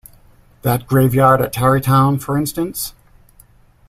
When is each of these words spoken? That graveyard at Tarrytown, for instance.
That 0.63 0.87
graveyard 0.87 1.41
at 1.43 1.53
Tarrytown, 1.53 2.17
for 2.17 2.35
instance. 2.35 2.95